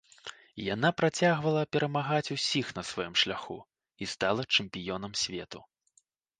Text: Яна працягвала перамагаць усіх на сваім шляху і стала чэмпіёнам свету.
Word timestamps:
Яна 0.73 0.89
працягвала 1.01 1.61
перамагаць 1.77 2.33
усіх 2.37 2.73
на 2.79 2.85
сваім 2.93 3.13
шляху 3.27 3.61
і 4.07 4.11
стала 4.17 4.51
чэмпіёнам 4.55 5.13
свету. 5.29 5.59